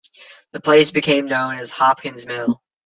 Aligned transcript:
The 0.51 0.59
place 0.59 0.89
became 0.89 1.27
known 1.27 1.59
as 1.59 1.69
"Hopkins 1.69 2.25
Mill". 2.25 2.59